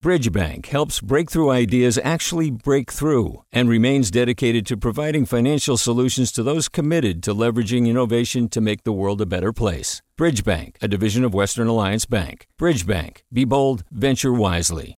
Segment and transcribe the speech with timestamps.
[0.00, 6.44] Bridgebank helps breakthrough ideas actually break through and remains dedicated to providing financial solutions to
[6.44, 10.00] those committed to leveraging innovation to make the world a better place.
[10.16, 12.46] Bridgebank, a division of Western Alliance Bank.
[12.60, 14.94] Bridgebank, be bold, venture wisely.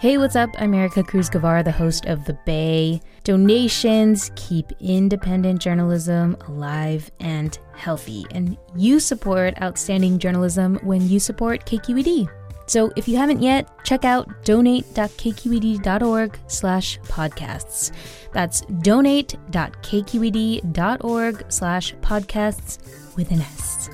[0.00, 0.50] Hey, what's up?
[0.58, 3.00] I'm Ericka Cruz Guevarra, the host of The Bay.
[3.24, 11.64] Donations keep independent journalism alive and healthy, and you support outstanding journalism when you support
[11.66, 12.28] KQED.
[12.72, 17.92] So if you haven't yet, check out donate.kqed.org slash podcasts.
[18.32, 22.78] That's donate.kqed.org slash podcasts
[23.14, 23.90] with an S.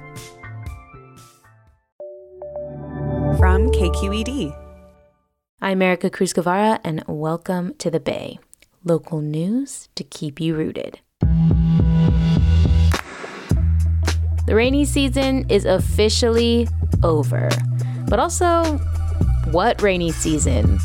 [3.36, 4.56] From KQED.
[5.60, 8.38] I'm Ericka Cruz Guevarra, and welcome to The Bay.
[8.84, 11.00] Local news to keep you rooted.
[14.46, 16.68] The rainy season is officially
[17.02, 17.48] over.
[18.08, 18.78] But also,
[19.50, 20.78] what rainy season?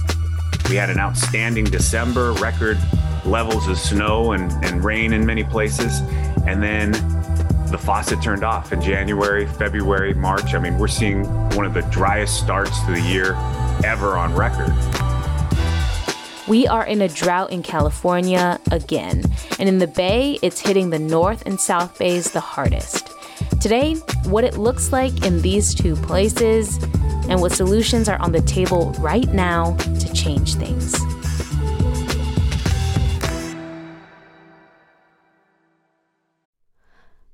[0.69, 2.77] We had an outstanding December, record
[3.25, 5.99] levels of snow and, and rain in many places.
[6.45, 6.91] And then
[7.71, 10.53] the faucet turned off in January, February, March.
[10.53, 11.25] I mean, we're seeing
[11.55, 13.35] one of the driest starts to the year
[13.85, 14.73] ever on record.
[16.47, 19.23] We are in a drought in California again,
[19.59, 23.09] and in the Bay, it's hitting the North and South Bays the hardest.
[23.61, 23.95] Today,
[24.25, 26.77] what it looks like in these two places
[27.29, 30.95] and what solutions are on the table right now to change things.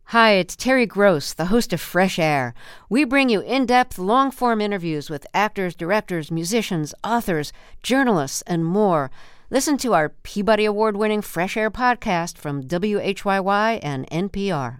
[0.06, 2.56] Hi, it's Terry Gross, the host of Fresh Air.
[2.90, 8.66] We bring you in depth, long form interviews with actors, directors, musicians, authors, journalists, and
[8.66, 9.12] more.
[9.52, 14.80] Listen to our Peabody Award winning Fresh Air podcast from WHYY and NPR.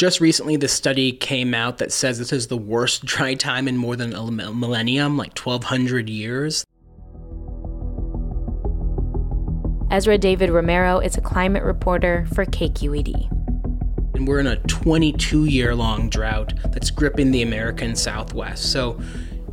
[0.00, 3.76] Just recently, this study came out that says this is the worst dry time in
[3.76, 6.64] more than a millennium, like 1,200 years.
[9.90, 13.30] Ezra David Romero is a climate reporter for KQED.
[14.14, 18.72] And we're in a 22 year long drought that's gripping the American Southwest.
[18.72, 18.98] So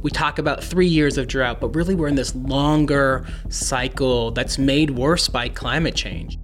[0.01, 4.57] we talk about three years of drought, but really we're in this longer cycle that's
[4.57, 6.39] made worse by climate change.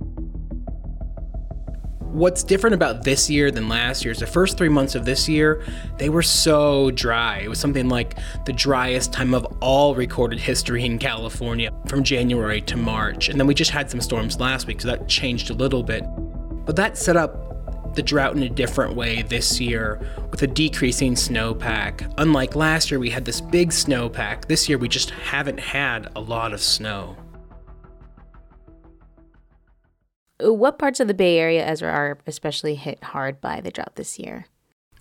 [2.13, 5.28] What's different about this year than last year is the first three months of this
[5.28, 5.63] year,
[5.97, 7.40] they were so dry.
[7.40, 12.62] It was something like the driest time of all recorded history in California from January
[12.62, 13.29] to March.
[13.29, 16.03] And then we just had some storms last week, so that changed a little bit.
[16.68, 20.00] But that set up the drought in a different way this year
[20.30, 22.13] with a decreasing snowpack.
[22.19, 24.45] Unlike last year, we had this big snowpack.
[24.45, 27.18] This year, we just haven't had a lot of snow.
[30.44, 34.20] What parts of the Bay Area, Ezra, are especially hit hard by the drought this
[34.20, 34.46] year?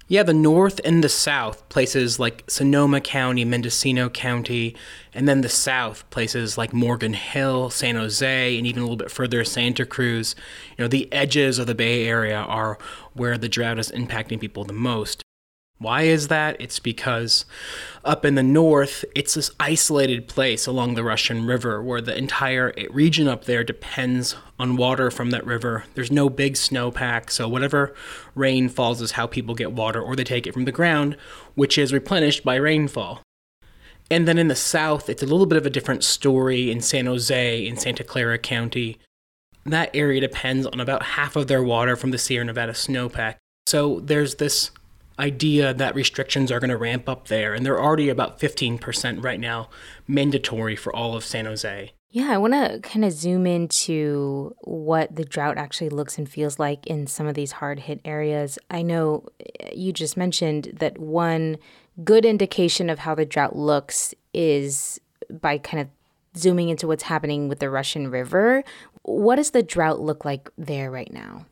[0.09, 4.77] Yeah, the north and the south, places like Sonoma County, Mendocino County,
[5.15, 9.11] and then the south, places like Morgan Hill, San Jose, and even a little bit
[9.11, 10.35] further, Santa Cruz.
[10.77, 12.79] You know, the edges of the Bay Area are
[13.15, 15.23] where the drought is impacting people the most.
[15.83, 16.57] Why is that?
[16.61, 17.45] It's because
[18.05, 22.73] up in the north, it's this isolated place along the Russian River where the entire
[22.91, 25.85] region up there depends on water from that river.
[25.95, 27.95] There's no big snowpack, so whatever
[28.35, 31.17] rain falls is how people get water, or they take it from the ground,
[31.55, 33.21] which is replenished by rainfall.
[34.11, 37.07] And then in the south, it's a little bit of a different story in San
[37.07, 38.99] Jose, in Santa Clara County.
[39.65, 43.37] That area depends on about half of their water from the Sierra Nevada snowpack.
[43.67, 44.71] So there's this
[45.23, 49.41] idea that restrictions are going to ramp up there, and they're already about 15% right
[49.41, 49.71] now
[50.09, 51.93] mandatory for all of San Jose.
[52.11, 56.59] Yeah, I want to kind of zoom into what the drought actually looks and feels
[56.59, 58.59] like in some of these hard hit areas.
[58.71, 61.57] I know eh, you just mentioned that one
[62.05, 65.89] good indication of how the drought looks is by kind of
[66.39, 68.63] zooming into what's happening with the Russian River.
[69.03, 71.47] What does the drought look like there right now?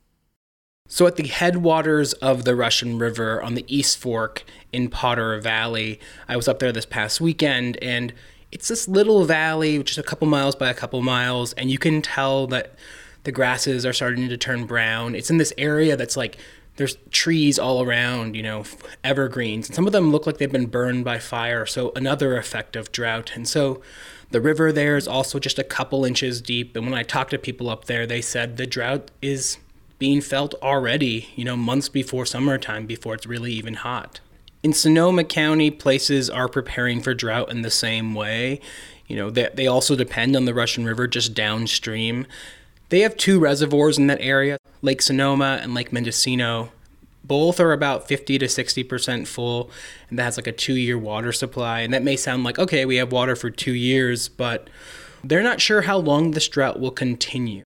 [0.93, 4.43] So, at the headwaters of the Russian River on the East Fork
[4.73, 8.13] in Potter Valley, I was up there this past weekend, and
[8.51, 12.03] it's this little valley, just a couple miles by a couple miles, and you can
[12.03, 12.75] tell that
[13.23, 15.15] the grasses are starting to turn brown.
[15.15, 16.39] It's in this area that's like
[16.75, 18.65] there's trees all around, you know,
[19.05, 21.67] evergreens, and some of them look like they've been burned by fire.
[21.67, 23.31] So, another effect of drought.
[23.37, 23.81] And so,
[24.33, 26.75] the river there is also just a couple inches deep.
[26.75, 29.57] And when I talked to people up there, they said the drought is
[30.01, 34.19] being felt already, you know, months before summertime, before it's really even hot.
[34.63, 38.61] In Sonoma County, places are preparing for drought in the same way.
[39.07, 42.27] You know, they, they also depend on the Russian River just downstream.
[42.89, 46.73] They have two reservoirs in that area, Lake Sonoma and Lake Mendocino.
[47.23, 49.71] Both are about 50 to 60% full,
[50.09, 51.81] and that has like a two year water supply.
[51.81, 54.69] And that may sound like, okay, we have water for two years, but
[55.23, 57.63] they're not sure how long this drought will continue.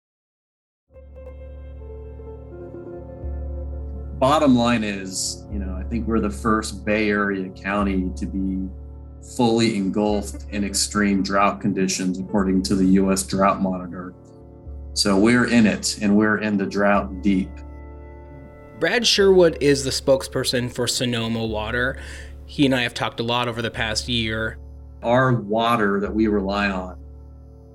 [4.23, 8.69] Bottom line is, you know, I think we're the first Bay Area county to be
[9.35, 13.23] fully engulfed in extreme drought conditions, according to the U.S.
[13.23, 14.13] Drought Monitor.
[14.93, 17.49] So we're in it and we're in the drought deep.
[18.79, 21.99] Brad Sherwood is the spokesperson for Sonoma Water.
[22.45, 24.57] He and I have talked a lot over the past year.
[25.01, 26.97] Our water that we rely on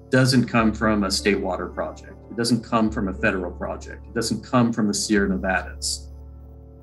[0.08, 2.14] doesn't come from a state water project.
[2.30, 4.06] It doesn't come from a federal project.
[4.06, 6.07] It doesn't come from the Sierra Nevadas.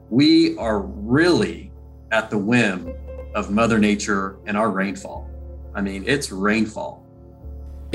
[0.09, 1.71] We are really
[2.11, 2.93] at the whim
[3.33, 5.29] of Mother Nature and our rainfall.
[5.73, 7.05] I mean, it's rainfall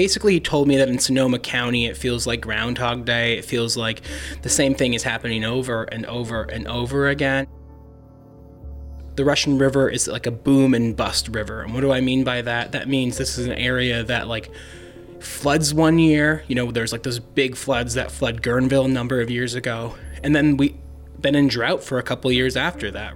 [0.01, 3.37] basically he told me that in Sonoma County it feels like Groundhog Day.
[3.37, 4.01] It feels like
[4.41, 7.47] the same thing is happening over and over and over again.
[9.17, 11.61] The Russian River is like a boom and bust river.
[11.61, 12.73] And what do I mean by that?
[12.73, 14.51] That means this is an area that like
[15.19, 19.21] floods one year, you know, there's like those big floods that flood Guerneville a number
[19.21, 19.95] of years ago.
[20.23, 20.77] And then we
[21.21, 23.15] been in drought for a couple years after that.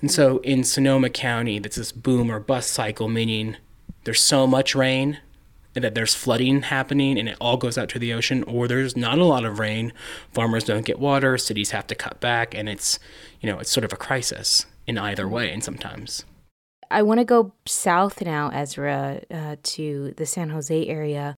[0.00, 3.56] And so in Sonoma County, that's this boom or bust cycle, meaning
[4.04, 5.18] there's so much rain
[5.74, 9.18] that there's flooding happening and it all goes out to the ocean, or there's not
[9.18, 9.92] a lot of rain,
[10.32, 12.98] farmers don't get water, cities have to cut back, and it's,
[13.40, 16.24] you know, it's sort of a crisis in either way, and sometimes.
[16.90, 21.36] I want to go south now, Ezra, uh, to the San Jose area.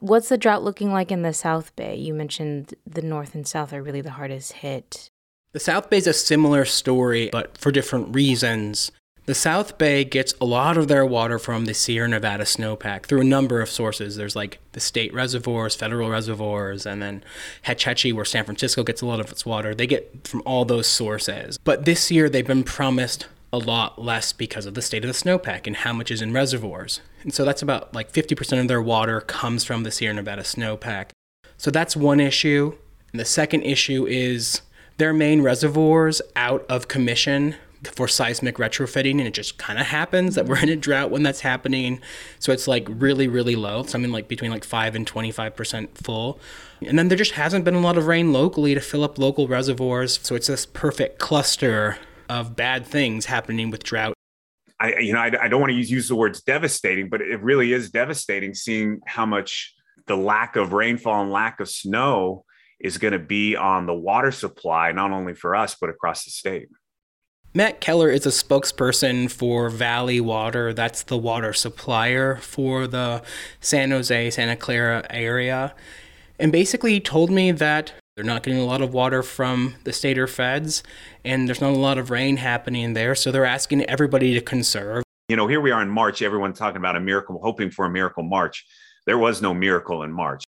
[0.00, 1.94] What's the drought looking like in the South Bay?
[1.94, 5.10] You mentioned the North and South are really the hardest hit.
[5.52, 8.92] The South Bay is a similar story, but for different reasons.
[9.26, 13.20] The South Bay gets a lot of their water from the Sierra Nevada snowpack through
[13.20, 14.16] a number of sources.
[14.16, 17.22] There's like the state reservoirs, federal reservoirs, and then
[17.62, 19.74] Hetch Hetchy, where San Francisco gets a lot of its water.
[19.74, 21.58] They get from all those sources.
[21.58, 25.14] But this year they've been promised a lot less because of the state of the
[25.14, 27.00] snowpack and how much is in reservoirs.
[27.22, 31.10] And so that's about like 50% of their water comes from the Sierra Nevada snowpack.
[31.56, 32.76] So that's one issue.
[33.12, 34.62] And the second issue is
[34.98, 40.34] their main reservoirs out of commission for seismic retrofitting and it just kind of happens
[40.34, 41.98] that we're in a drought when that's happening
[42.38, 46.38] so it's like really really low something like between like 5 and 25% full
[46.86, 49.48] and then there just hasn't been a lot of rain locally to fill up local
[49.48, 51.96] reservoirs so it's this perfect cluster
[52.30, 54.14] of bad things happening with drought
[54.80, 57.42] I, you know, I, I don't want to use, use the words devastating, but it
[57.42, 59.74] really is devastating seeing how much
[60.06, 62.44] the lack of rainfall and lack of snow
[62.80, 66.30] is going to be on the water supply, not only for us, but across the
[66.30, 66.68] state.
[67.52, 70.72] Matt Keller is a spokesperson for Valley Water.
[70.72, 73.22] That's the water supplier for the
[73.60, 75.74] San Jose, Santa Clara area.
[76.38, 79.94] And basically, he told me that they're not getting a lot of water from the
[79.94, 80.82] state or feds,
[81.24, 83.14] and there's not a lot of rain happening there.
[83.14, 85.04] So they're asking everybody to conserve.
[85.30, 87.90] You know, here we are in March, everyone talking about a miracle, hoping for a
[87.90, 88.66] miracle March.
[89.06, 90.44] There was no miracle in March.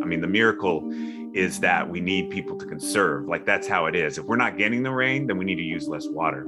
[0.00, 0.88] I mean, the miracle
[1.34, 3.26] is that we need people to conserve.
[3.26, 4.18] Like that's how it is.
[4.18, 6.46] If we're not getting the rain, then we need to use less water.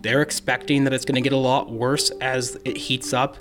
[0.00, 3.36] They're expecting that it's going to get a lot worse as it heats up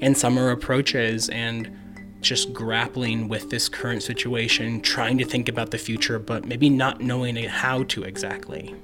[0.00, 1.76] and summer approaches and
[2.20, 7.00] just grappling with this current situation, trying to think about the future, but maybe not
[7.00, 8.74] knowing how to exactly.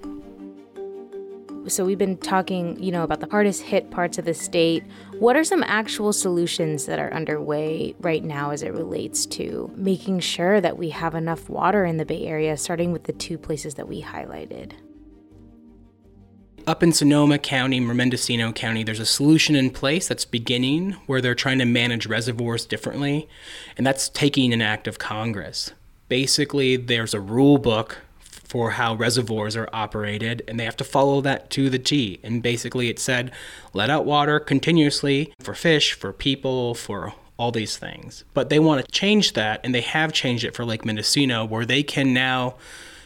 [1.66, 4.84] So we've been talking, you know, about the hardest hit parts of the state.
[5.18, 10.20] What are some actual solutions that are underway right now as it relates to making
[10.20, 13.76] sure that we have enough water in the Bay Area, starting with the two places
[13.76, 14.72] that we highlighted?
[16.66, 21.35] Up in Sonoma County, Mendocino County, there's a solution in place that's beginning where they're
[21.35, 23.28] trying to manage reservoirs differently,
[23.76, 25.73] and that's taking an act of Congress.
[26.09, 31.21] Basically, there's a rule book for how reservoirs are operated, and they have to follow
[31.21, 32.18] that to the T.
[32.23, 33.30] And basically, it said
[33.75, 38.25] let out water continuously for fish, for people, for all these things.
[38.33, 41.66] But they want to change that, and they have changed it for Lake Mendocino, where
[41.66, 42.54] they can now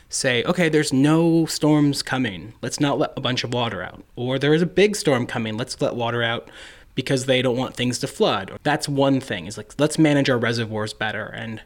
[0.09, 2.55] say, okay, there's no storms coming.
[2.63, 4.03] Let's not let a bunch of water out.
[4.17, 5.57] Or there is a big storm coming.
[5.57, 6.51] Let's let water out
[6.95, 8.59] because they don't want things to flood.
[8.63, 9.47] That's one thing.
[9.47, 11.27] Is like let's manage our reservoirs better.
[11.27, 11.63] And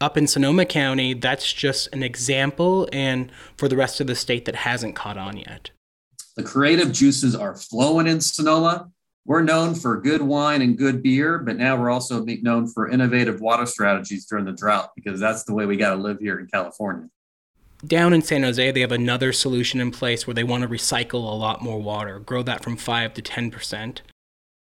[0.00, 4.46] up in Sonoma County, that's just an example, and for the rest of the state
[4.46, 5.70] that hasn't caught on yet.
[6.34, 8.90] The creative juices are flowing in Sonoma.
[9.24, 13.40] We're known for good wine and good beer, but now we're also known for innovative
[13.40, 16.48] water strategies during the drought because that's the way we got to live here in
[16.48, 17.08] California.
[17.84, 21.14] Down in San Jose, they have another solution in place where they want to recycle
[21.14, 24.00] a lot more water, grow that from 5 to 10%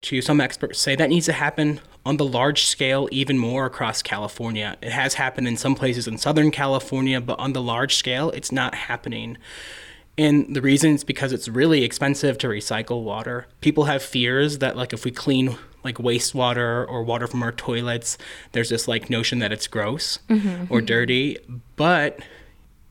[0.04, 4.02] to some experts say that needs to happen on the large scale even more across
[4.02, 4.76] California.
[4.82, 8.52] It has happened in some places in Southern California, but on the large scale, it's
[8.52, 9.38] not happening.
[10.18, 13.48] And the reason is because it's really expensive to recycle water.
[13.62, 18.18] People have fears that like if we clean like wastewater or water from our toilets,
[18.52, 20.72] there's this like notion that it's gross mm-hmm.
[20.74, 21.38] or dirty.
[21.76, 22.20] But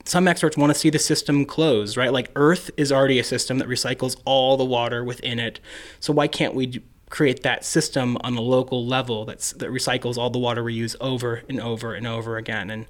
[0.05, 2.13] some experts want to see the system close, right?
[2.13, 5.61] Like Earth is already a system that recycles all the water within it.
[6.01, 10.31] So why can't we create that system on a local level that's that recycles all
[10.31, 12.71] the water we use over and over and over again.
[12.71, 12.87] And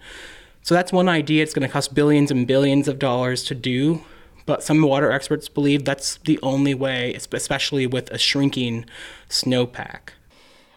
[0.62, 1.42] so that's one idea.
[1.42, 4.02] It's going to cost billions and billions of dollars to do,
[4.44, 8.84] but some water experts believe that's the only way, especially with a shrinking
[9.28, 10.10] snowpack.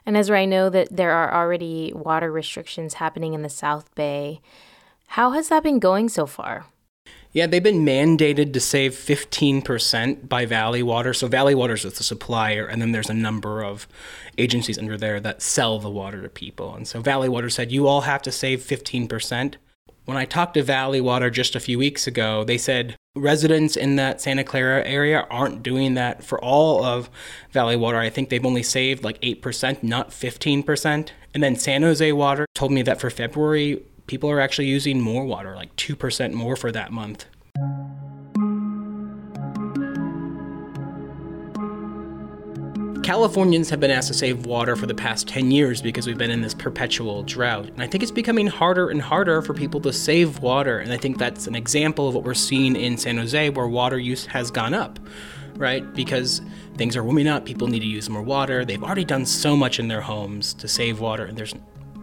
[0.05, 4.41] And Ezra, I know that there are already water restrictions happening in the South Bay.
[5.13, 6.65] How has that been going so far?
[7.33, 11.13] Yeah, they've been mandated to save 15% by Valley Water.
[11.13, 13.87] So Valley Water is the supplier, and then there's a number of
[14.39, 16.73] agencies under there that sell the water to people.
[16.73, 19.53] And so Valley Water said, you all have to save 15%.
[20.05, 23.97] When I talked to Valley Water just a few weeks ago, they said residents in
[23.97, 27.11] that Santa Clara area aren't doing that for all of
[27.51, 27.99] Valley Water.
[27.99, 31.09] I think they've only saved like 8%, not 15%.
[31.35, 35.25] And then San Jose Water told me that for February, people are actually using more
[35.25, 37.25] water, like 2% more for that month.
[43.03, 46.31] Californians have been asked to save water for the past 10 years because we've been
[46.31, 47.67] in this perpetual drought.
[47.67, 50.79] And I think it's becoming harder and harder for people to save water.
[50.79, 53.99] And I think that's an example of what we're seeing in San Jose where water
[53.99, 54.99] use has gone up,
[55.57, 55.93] right?
[55.93, 56.41] Because
[56.77, 58.63] things are warming up, people need to use more water.
[58.63, 61.53] They've already done so much in their homes to save water, and there's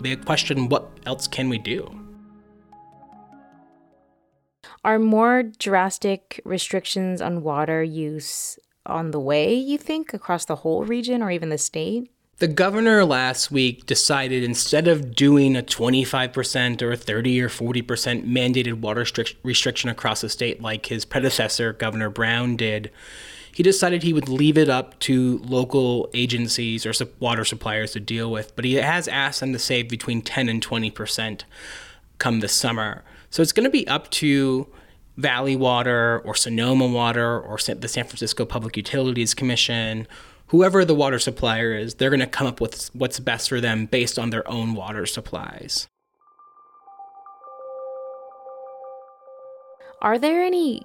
[0.02, 1.88] they question what else can we do?
[4.85, 10.85] Are more drastic restrictions on water use on the way, you think, across the whole
[10.85, 12.11] region or even the state?
[12.38, 18.26] The governor last week decided instead of doing a 25% or a 30 or 40%
[18.26, 19.04] mandated water
[19.42, 22.90] restriction across the state like his predecessor, Governor Brown, did,
[23.52, 28.30] he decided he would leave it up to local agencies or water suppliers to deal
[28.30, 31.42] with, but he has asked them to save between 10 and 20%
[32.19, 33.02] come this summer.
[33.30, 34.69] So it's going to be up to
[35.16, 40.07] Valley Water or Sonoma Water or the San Francisco Public Utilities Commission,
[40.49, 43.87] whoever the water supplier is, they're going to come up with what's best for them
[43.87, 45.88] based on their own water supplies.
[50.02, 50.83] Are there any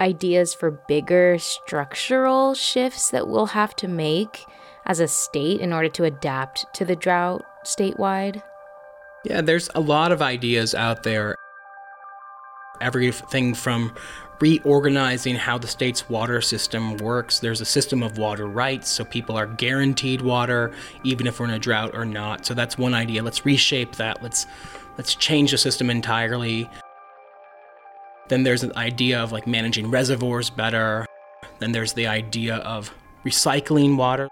[0.00, 4.44] ideas for bigger structural shifts that we'll have to make
[4.86, 8.42] as a state in order to adapt to the drought statewide?
[9.24, 11.36] Yeah, there's a lot of ideas out there.
[12.80, 13.94] Everything from
[14.40, 17.40] reorganizing how the state's water system works.
[17.40, 20.72] There's a system of water rights, so people are guaranteed water
[21.02, 22.46] even if we're in a drought or not.
[22.46, 23.22] So that's one idea.
[23.22, 24.22] Let's reshape that.
[24.22, 24.46] Let's
[24.96, 26.70] let's change the system entirely.
[28.28, 31.06] Then there's an idea of like managing reservoirs better.
[31.58, 32.94] Then there's the idea of
[33.24, 34.28] recycling water.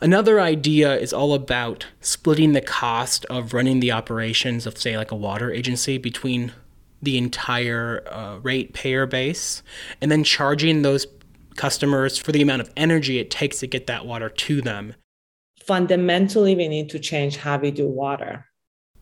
[0.00, 5.10] Another idea is all about splitting the cost of running the operations of, say, like
[5.10, 6.52] a water agency between
[7.02, 9.62] the entire uh, ratepayer base
[10.02, 11.06] and then charging those
[11.56, 14.94] customers for the amount of energy it takes to get that water to them.
[15.64, 18.44] Fundamentally, we need to change how we do water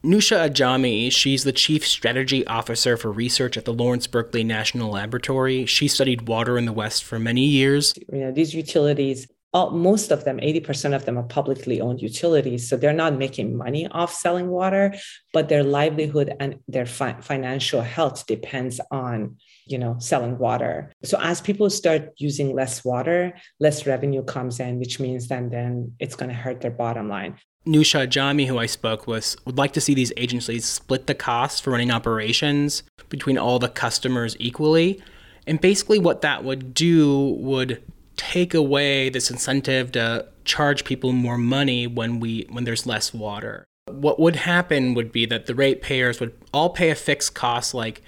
[0.04, 5.64] Nusha Ajami, she's the Chief Strategy Officer for Research at the Lawrence Berkeley National Laboratory.
[5.64, 7.94] She studied water in the West for many years.
[8.12, 12.68] You know, these utilities, all, most of them, 80% of them are publicly owned utilities.
[12.68, 14.94] So they're not making money off selling water,
[15.32, 21.18] but their livelihood and their fi- financial health depends on you know selling water so
[21.22, 26.16] as people start using less water less revenue comes in which means then then it's
[26.16, 29.80] going to hurt their bottom line Nusha Ajami, who I spoke with, would like to
[29.80, 35.02] see these agencies split the costs for running operations between all the customers equally.
[35.46, 37.82] And basically, what that would do would
[38.16, 43.64] take away this incentive to charge people more money when we when there's less water.
[43.86, 48.02] What would happen would be that the ratepayers would all pay a fixed cost like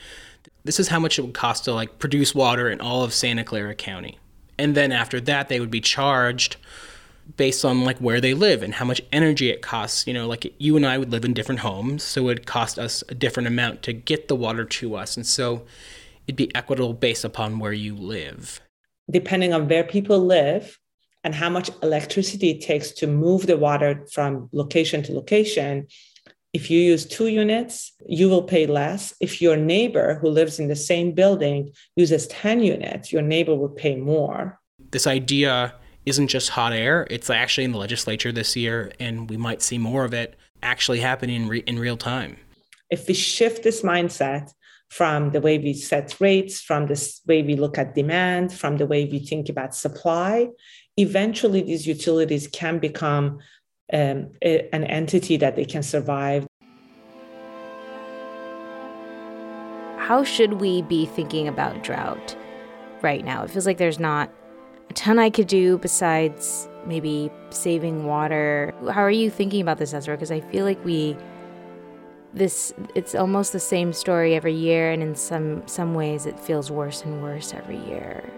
[0.65, 3.45] this is how much it would cost to like produce water in all of Santa
[3.45, 4.19] Clara County.
[4.59, 6.57] And then after that they would be charged
[7.37, 10.07] based on like where they live and how much energy it costs.
[10.07, 12.79] You know, like you and I would live in different homes, so it would cost
[12.79, 15.17] us a different amount to get the water to us.
[15.17, 15.67] And so
[16.27, 18.61] it'd be equitable based upon where you live.
[19.11, 20.79] Depending on where people live
[21.25, 25.87] and how much electricity it takes to move the water from location to location,
[26.53, 29.15] if you use two units, you will pay less.
[29.21, 33.69] If your neighbor who lives in the same building uses 10 units, your neighbor will
[33.69, 34.59] pay more.
[34.91, 35.75] This idea
[36.07, 39.77] isn't just hot air, it's actually in the legislature this year, and we might see
[39.77, 42.37] more of it actually happening in, re- in real time.
[42.91, 44.53] If we shift this mindset
[44.89, 48.87] from the way we set rates, from the way we look at demand, from the
[48.87, 50.49] way we think about supply,
[50.97, 53.41] eventually these utilities can become
[53.93, 56.47] um, a, an entity that they can survive.
[59.99, 62.37] How should we be thinking about drought
[63.03, 63.43] right now?
[63.43, 64.36] It feels like there's not a
[64.97, 68.75] ton I could do besides maybe saving water.
[68.91, 70.17] How are you thinking about this, Ezra?
[70.17, 71.17] Because I feel like we
[72.35, 76.71] this it's almost the same story every year and in some some ways it feels
[76.71, 78.29] worse and worse every year.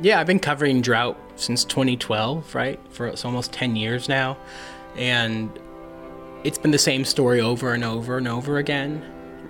[0.00, 2.78] Yeah, I've been covering drought since 2012, right?
[2.90, 4.36] For it's almost 10 years now.
[4.96, 5.58] And
[6.44, 9.02] it's been the same story over and over and over again.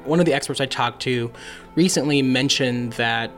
[0.04, 1.30] One of the experts I talked to
[1.74, 3.30] recently mentioned that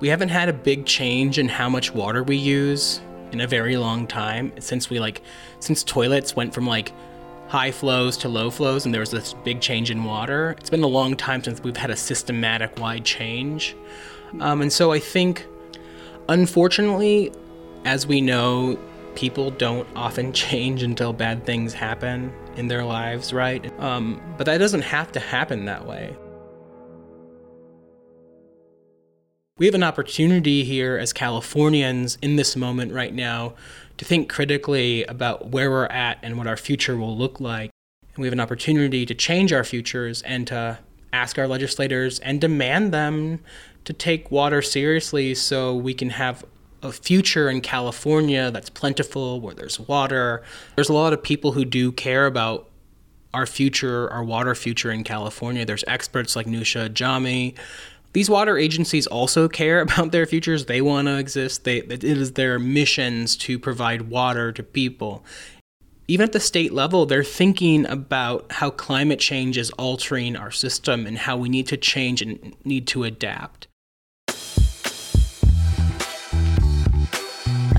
[0.00, 3.00] we haven't had a big change in how much water we use
[3.32, 5.22] in a very long time since we like
[5.60, 6.92] since toilets went from like
[7.48, 10.54] high flows to low flows and there was this big change in water.
[10.58, 13.76] It's been a long time since we've had a systematic wide change.
[14.40, 15.46] Um, and so I think
[16.28, 17.32] Unfortunately,
[17.84, 18.78] as we know,
[19.14, 23.78] people don't often change until bad things happen in their lives, right?
[23.80, 26.16] Um, but that doesn't have to happen that way.
[29.56, 33.54] We have an opportunity here as Californians in this moment right now
[33.98, 37.70] to think critically about where we're at and what our future will look like.
[38.02, 40.80] And we have an opportunity to change our futures and to
[41.12, 43.38] ask our legislators and demand them
[43.84, 46.44] to take water seriously so we can have
[46.82, 50.42] a future in California that's plentiful, where there's water.
[50.74, 52.68] There's a lot of people who do care about
[53.32, 55.64] our future, our water future in California.
[55.64, 57.54] There's experts like Nusha Ajami.
[58.14, 60.64] These water agencies also care about their futures.
[60.64, 61.64] They want to exist.
[61.64, 65.24] They, it is their missions to provide water to people.
[66.06, 71.06] Even at the state level, they're thinking about how climate change is altering our system
[71.06, 73.68] and how we need to change and need to adapt.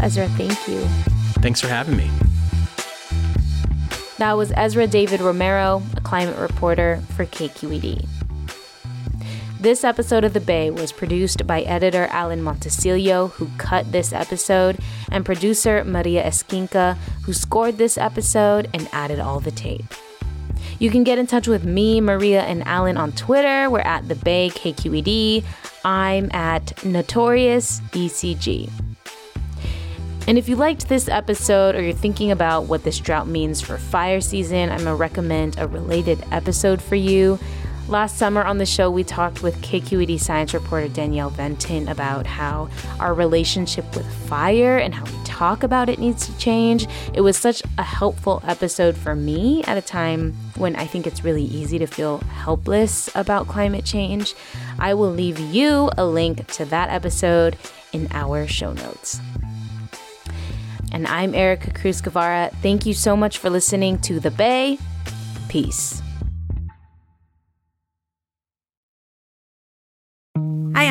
[0.01, 0.81] Ezra, thank you.
[1.41, 2.09] Thanks for having me.
[4.17, 8.14] That was Ezra David Romero, a climate reporter for KQED.
[9.59, 14.77] This episode of The Bay was produced by editor Alan Montecillo, who cut this episode,
[15.11, 19.85] and producer Maria Esquinca, who scored this episode and added all the tape.
[20.77, 23.69] You can get in touch with me, Maria, and Alan on Twitter.
[23.69, 25.43] We're at The Bay KQED.
[25.85, 28.69] I'm at Notorious ECG.
[30.27, 33.77] And if you liked this episode or you're thinking about what this drought means for
[33.77, 37.39] fire season, I'm gonna recommend a related episode for you.
[37.87, 42.67] Last summer on the show, we talked with KQED science reporter Danielle Venton about how
[42.99, 46.87] our relationship with fire and how we talk about it needs to change.
[47.13, 51.23] It was such a helpful episode for me at a time when I think it's
[51.23, 54.33] really easy to feel helpless about climate change.
[54.79, 57.55] I will leave you a link to that episode
[57.93, 59.19] in our show notes.
[60.91, 62.51] And I'm Ericka Cruz Guevarra.
[62.63, 64.79] Thank you so much for listening to The Bay.
[65.49, 66.01] Peace.